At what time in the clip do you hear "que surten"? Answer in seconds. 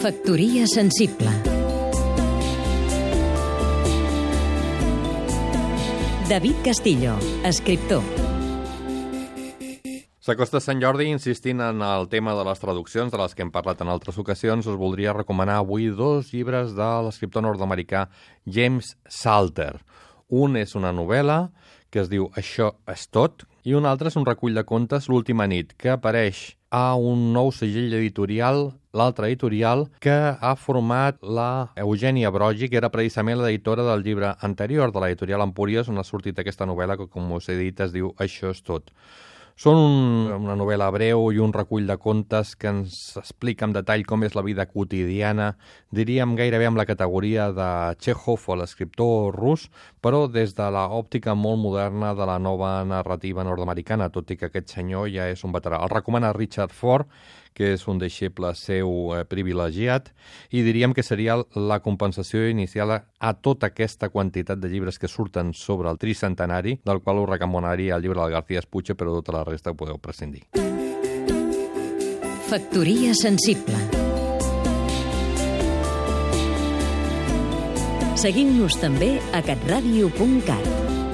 65.00-65.54